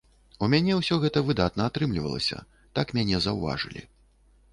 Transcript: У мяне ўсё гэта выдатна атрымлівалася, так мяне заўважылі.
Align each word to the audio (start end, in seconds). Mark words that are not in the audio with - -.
У 0.45 0.47
мяне 0.53 0.77
ўсё 0.77 0.95
гэта 1.03 1.21
выдатна 1.27 1.67
атрымлівалася, 1.71 2.39
так 2.79 2.95
мяне 2.99 3.21
заўважылі. 3.27 3.85